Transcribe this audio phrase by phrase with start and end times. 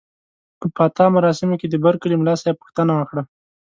[0.59, 3.23] په پاتا مراسمو کې د برکلي ملاصاحب پوښتنه وکړه.